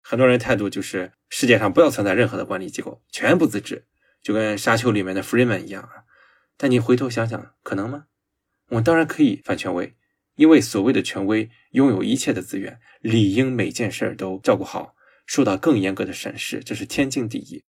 [0.00, 3.84] 很多人态度就是世界上不要存在任何的管理机构，全部自治，
[4.22, 6.04] 就跟沙丘里面的 Freeman 一样啊。
[6.56, 8.06] 但你回头想想，可能吗？
[8.70, 9.94] 我们当然可以反权威，
[10.36, 14.94] 因为所谓的权威拥有一切的资源，理应每件事儿都照顾好，
[15.28, 17.62] 受到更严格的审视，这是天经地义。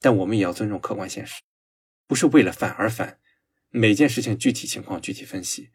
[0.00, 1.42] 但我们也要尊重客观现实，
[2.06, 3.18] 不是为了反而反，
[3.68, 5.68] 每件事情具体情况具体分析。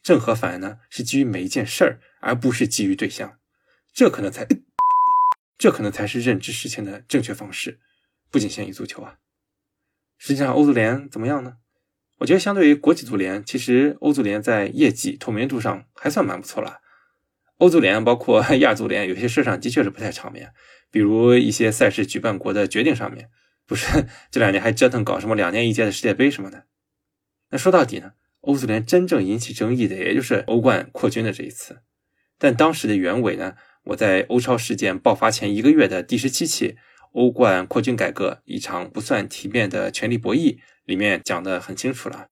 [0.00, 3.40] 正和反呢，是基于每一件事儿，而不是基于对象。
[3.92, 4.46] 这可能才，
[5.58, 7.80] 这可能才是认知事情的正确方式，
[8.30, 9.18] 不仅限于足球啊。
[10.18, 11.56] 实际上，欧足联怎么样呢？
[12.18, 16.80] 我觉得相对于国际足联，其实欧足联在业绩透明度上还算蛮不错了。
[17.60, 20.52] 欧足联包括亚足联，有些事上的确是不太场面，
[20.90, 23.28] 比如一些赛事举办国的决定上面，
[23.66, 26.64] 不是 这两年还折腾搞什么两年一届的世界杯什么的。
[27.50, 31.82] 那说到底呢，欧足联真正引起争议的，也就是欧冠扩军的这一次。
[32.38, 36.76] 但当时的原委呢，我在欧超事件爆发前一个月的第十七期
[37.12, 40.56] 欧冠扩军改革一场不算体面的权力博弈。
[40.86, 42.28] 里面讲的很清楚了，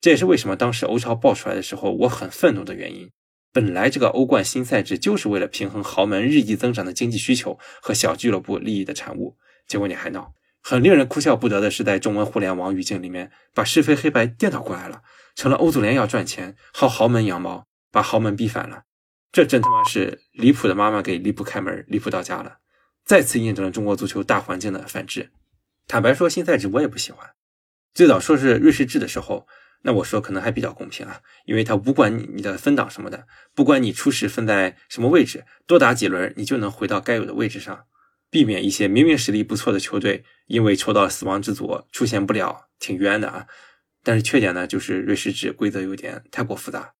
[0.00, 3.10] 这也是为什么当时欧超爆出来的时候我很愤怒的原因。
[3.52, 9.36] 本来这个欧冠新赛制就是为了平衡豪门日益增长的经济需求和小俱乐部利益的产物，
[9.68, 10.32] 结果你还闹。
[10.62, 15.02] 很令人哭笑不得的是，在中文互联网语境里面，把是非黑白颠倒过来了，
[15.34, 18.84] 成了欧足联要赚钱，薅豪门羊毛，把豪门逼反了。
[19.32, 22.58] 这真他妈是离谱的妈妈给离谱开门，离谱到家了，
[23.04, 25.30] 再次印证了中国足球大环境的反制。
[25.88, 27.30] 坦白说，新赛制我也不喜欢。
[27.92, 29.46] 最早说是瑞士制的时候，
[29.82, 37.86] 那我说可能还比较公平啊，因为他不管你你的分档什么的，不管你初始分在什么位置，多打几轮你就能回到该有的位置上，
[38.30, 43.46] 避免一些明明实力不错的球队因为抽到死亡之组出现不了，挺冤的啊。
[44.04, 46.94] 但是缺点呢，就是瑞士制规则有点太过复杂。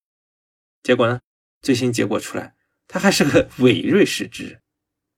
[0.83, 1.21] 结果呢，
[1.61, 2.55] 最新结果出来，
[2.89, 4.61] 它还是个伪瑞士制。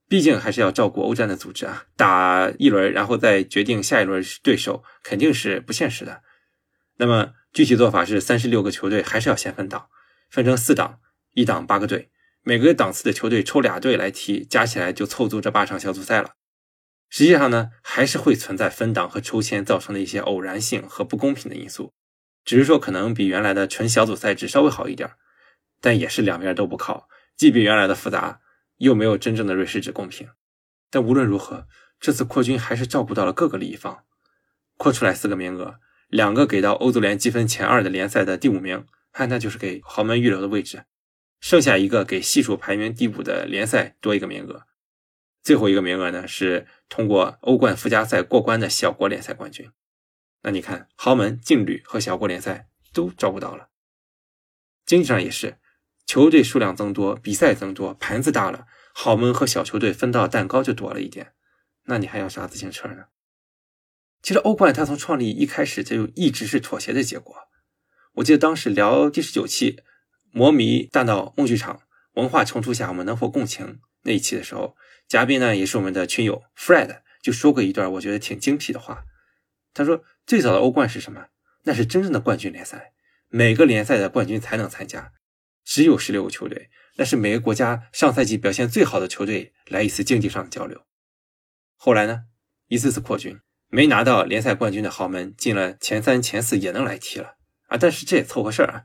[0.07, 6.23] 毕竟还是要照顾欧战的组织啊，打一轮然后再决定下一轮对手，肯定是不现实的。
[6.99, 9.89] 那么具体做法是，三十六个球队还是要先分档，
[10.29, 10.99] 分成四档，
[11.35, 12.11] 一档八个队，
[12.43, 16.33] 每个档次的球队抽俩队来踢，加起来就凑足这八场小组赛了。
[17.09, 21.93] 实际上呢，还是会存在分档和抽签造成的一些偶然性和不公平的因素，
[22.45, 25.13] 只是说可能比原来的纯小组赛制稍微好一点，
[25.81, 28.41] 但也是两边都不靠，既比原来的复杂。
[28.79, 30.29] 又没有真正的瑞士制公平，
[30.91, 31.69] 但无论如何，
[32.01, 34.03] 这次扩军还是照顾到了各个利益方。
[34.77, 35.79] 扩出来四个名额，
[36.15, 38.87] 两个给到欧足联积分前二的联赛的第五名，
[39.19, 40.83] 那就是给豪门预留的位置；
[41.41, 44.65] 剩下一个给系数排名第五的联赛多一个名额。
[45.43, 49.69] 最后一个名额呢，是通过欧冠附加赛过关的小国联赛冠军。
[50.43, 53.71] 那你看，豪门、劲旅和小国联赛都照顾到了，
[54.87, 55.59] 经济上也是。
[56.07, 61.33] 球队数量增多，比赛增多，盘子大了，豪门和小球队分到蛋糕就多了一点。
[61.87, 63.07] 那你还要啥自行车呢？
[64.25, 67.37] 其实欧冠它从创立一开始就一直是妥协的结果。
[68.15, 69.83] 我记得当时聊第十九期，
[70.31, 71.83] 魔迷大闹梦剧场，
[72.15, 79.05] 文化冲突下我们能否共情那一期的时候，嘉宾呢也是我们的群友 Fred 就说过一段我觉得挺精辟的话。
[79.75, 81.27] 他说：“最早的欧冠是什么？
[81.65, 82.95] 那是真正的冠军联赛，
[83.29, 85.13] 每个联赛的冠军才能参加，
[85.65, 90.81] 只有十六个球队，那是每个国家上赛季表现最好的球队来一次竞技上的交流。
[91.77, 92.23] 后来呢，
[92.69, 93.39] 一次次扩军，
[93.75, 97.35] 没拿到联赛冠军的豪门进了前三、前四也能来踢了
[97.67, 97.77] 啊！
[97.77, 98.85] 但是这也凑合事儿啊，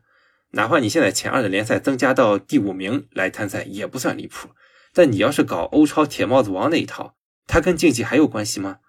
[0.54, 4.50] 哪怕你现在前二的联赛增加到第五名来参赛也不算离谱。
[4.92, 7.16] 但你要是搞欧超铁帽子王那一套，
[7.46, 8.80] 它跟竞技还有关系吗？”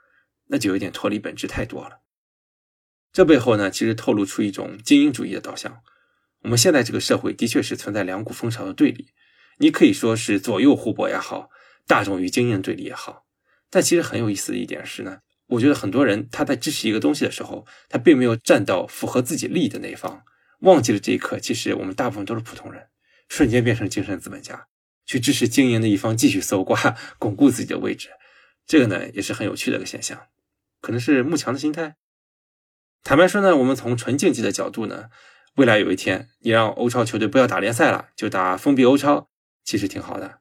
[0.48, 2.00] 那就有点脱离本质太多了。
[3.12, 5.82] 这背后呢，其实透露出一种精英主义的导向。
[6.44, 9.08] 我们现在这个社会的确是存在两股风潮的对立，
[9.58, 11.50] 你可以说是左右互搏也好，
[11.86, 13.26] 大众与精英对立也好。
[13.68, 15.18] 但其实很有意思的一点是呢，
[15.50, 20.22] 我觉得很多人他在支持一个东西的时候，他并没有站到符合自己利益的那一方，
[20.60, 22.86] 忘记了这一刻，其实我们大部分都是普通人，
[23.28, 24.66] 瞬间变成精神资本家，
[25.04, 28.10] 去支持经营的一方继续搜刮，巩固自己的位置。
[28.66, 30.26] 这个呢，也是很有趣的一个现象。
[30.80, 31.96] 可能是慕强的心态。
[33.02, 35.06] 坦白说呢，我们从纯竞技的角度呢，
[35.56, 39.28] 未来有一天你让欧超球队不要打联赛了，就打封闭欧超，
[39.64, 40.38] 其实挺好的。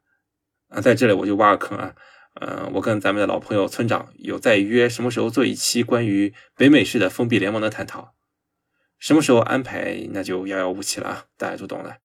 [0.67, 1.95] 啊，在这里我就挖个坑啊，
[2.41, 8.15] 嗯，我跟咱们的老朋友村长有在约什么时候做一期关于北美式的封闭联盟的探讨，
[8.97, 11.97] 什么时候安排那就遥遥无期了啊，大家都懂的。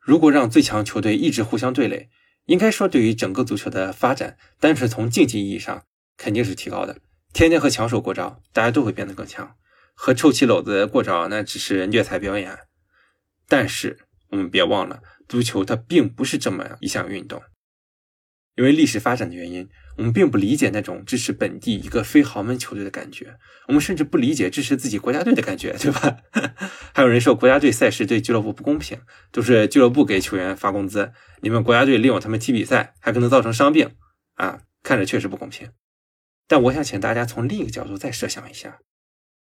[0.00, 2.08] 如果让最强球队一直互相对垒，
[2.46, 5.84] 应该说对于整个足球的发展，单纯从竞技意义上
[6.16, 6.98] 肯定是提高的。
[7.32, 9.56] 天天和强手过招，大家都会变得更强；
[9.94, 12.56] 和臭棋篓子过招，那只是虐才表演。
[13.48, 13.98] 但是
[14.30, 17.42] 我们别忘了，足球它并不是这么一项运动。
[18.58, 23.38] 因为历史发展的原因，我们并不理解那种支持本地一个非豪门球队的感觉，
[23.68, 26.16] 我们甚至不理解支持自己国家队的感觉，对吧？
[26.92, 28.98] 还有人说国家队赛事对俱乐部不公平，
[29.30, 33.94] 都是俱乐部给球员发工资，你们国家队利用他们踢比赛，还可能造成伤病
[34.34, 35.70] 啊，看着确实不公平。
[36.48, 38.80] 但我想请大家从另一个角度再设想一下：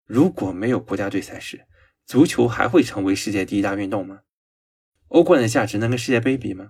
[0.05, 1.65] 如果没有国家队赛事，
[2.05, 4.19] 足球还会成为世界第一大运动吗？
[5.07, 6.69] 欧冠的价值能跟世界杯比吗？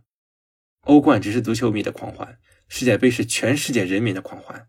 [0.88, 4.68] 欧冠只是足球迷的狂欢，世界杯是全世界人民的狂欢。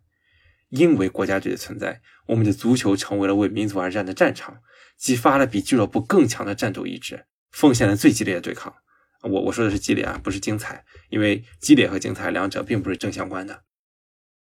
[0.68, 4.60] 因为国家队的存在，我们的足球成为了为民族而战的战场，
[4.98, 8.74] 激发了比俱乐部更强的战斗意志，奉献了最激烈的对抗。
[9.22, 13.62] 我我说的是激烈啊，不是精彩，因为激烈和精彩两者并不是正相关的。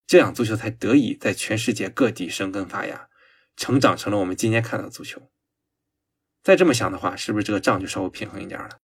[0.06, 3.08] 这样，足球才得以在全世界各地生根发芽，
[3.56, 5.32] 成长成了我们今天看到的足球。
[6.44, 8.83] 再这么想的话，是不是这个账就稍微平衡一点了？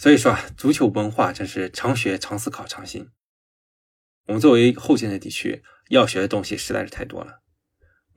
[0.00, 3.10] 所以说啊，足球文化真是常学、常思考、常新。
[4.28, 7.42] 我们作为后进的地区，要学的东西实在是太多了。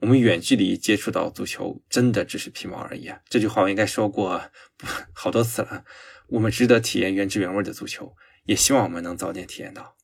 [0.00, 3.20] 我们远距离接触到足球，真的只是皮毛而已啊！
[3.28, 4.50] 这句话我应该说过
[5.12, 5.84] 好多次了。
[6.28, 9.94] 我们值得体验原汁原味的足球，也希望我们能早点体验到。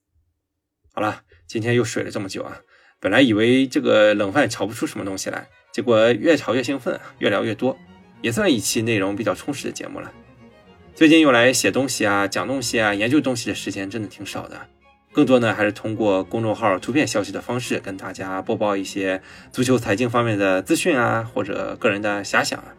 [0.92, 2.60] 好了，今天又水了这么久啊！
[3.00, 7.74] 本来以为这个冷饭炒不出什么东西来，结果越炒越兴奋，越聊越多，
[8.20, 10.12] 也算一期内容比较充实的节目了。
[11.00, 14.66] 最近用来写东西啊、讲东西啊、研究东西的时间真的挺少的，
[15.12, 22.74] 更多呢还是通过公众号图片消息的方式跟大家播报一些足球财经方面的资讯啊，或者个人的遐想啊。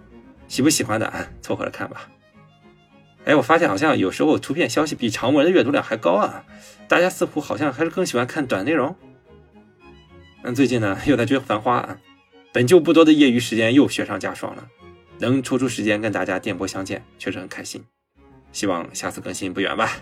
[0.47, 2.11] 喜不喜欢的啊，凑合着看吧。
[3.25, 6.45] 哎，我发现好像有时候图片消息比长文的阅读量还高啊！
[6.87, 8.95] 大家似乎好像还是更喜欢看短内容。
[10.43, 11.97] 嗯，最近呢又在追《繁花》啊，
[12.53, 14.67] 本就不多的业余时间又雪上加霜了，
[15.17, 17.83] 能抽出时间跟大家电波相见，确实很开心。
[18.51, 20.01] 希望下次更新不远吧。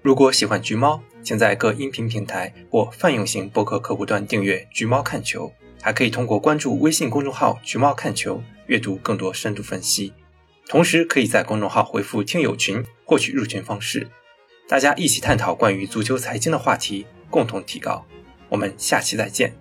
[0.00, 5.48] 如果喜欢橘猫，请在各音频平台或泛用型播客客户端订阅《橘猫看球》，
[5.82, 10.12] 还可以通过关注微信公众号“橘猫看球”阅读更多深度分析。
[10.68, 14.08] 同时，可以在公众号回复“听友群”获取入群方式，
[14.68, 18.06] 大家一起探讨关于足球财经的话题，共同提高。
[18.48, 19.52] 我们下期再见。